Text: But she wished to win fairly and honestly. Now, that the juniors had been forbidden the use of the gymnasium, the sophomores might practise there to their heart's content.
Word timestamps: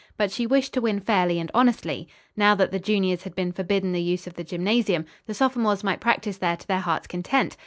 But 0.17 0.31
she 0.31 0.47
wished 0.47 0.73
to 0.73 0.81
win 0.81 0.99
fairly 0.99 1.37
and 1.39 1.51
honestly. 1.53 2.07
Now, 2.35 2.55
that 2.55 2.71
the 2.71 2.79
juniors 2.79 3.21
had 3.21 3.35
been 3.35 3.51
forbidden 3.51 3.91
the 3.91 4.01
use 4.01 4.25
of 4.25 4.33
the 4.33 4.43
gymnasium, 4.43 5.05
the 5.27 5.35
sophomores 5.35 5.83
might 5.83 5.99
practise 6.01 6.39
there 6.39 6.57
to 6.57 6.67
their 6.67 6.79
heart's 6.79 7.05
content. 7.05 7.55